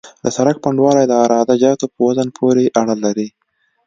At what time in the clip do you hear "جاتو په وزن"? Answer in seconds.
1.63-2.27